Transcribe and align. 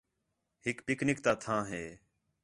ہِک 0.65 0.77
پِک 0.85 0.99
نِک 1.07 1.19
تا 1.25 1.31
تھاں 1.41 1.61
ہے 1.71 1.83